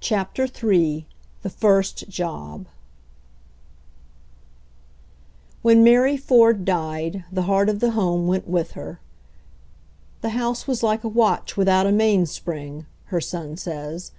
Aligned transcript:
CHAPTER 0.00 0.44
III 0.44 1.06
*HE 1.42 1.48
FIRST 1.50 2.08
JOB 2.08 2.64
When 5.60 5.84
Mary 5.84 6.16
Ford 6.16 6.64
died 6.64 7.26
the 7.30 7.42
heart 7.42 7.68
of 7.68 7.80
the 7.80 7.90
home 7.90 8.26
went 8.26 8.48
with 8.48 8.70
her. 8.72 9.00
"The 10.22 10.30
house 10.30 10.66
was 10.66 10.82
like 10.82 11.04
a 11.04 11.08
watch 11.08 11.58
without 11.58 11.86
a 11.86 11.92
mainspring," 11.92 12.86
her 13.12 13.20
son 13.20 13.58
says. 13.58 14.12